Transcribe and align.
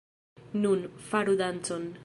Nun, 0.63 0.81
faru 1.11 1.37
dancon. 1.43 1.85